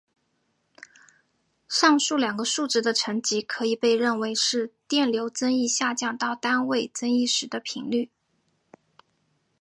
[1.69, 8.09] 上述两个数值的乘积可以被认为是电流增益下降到单位增益时的频率。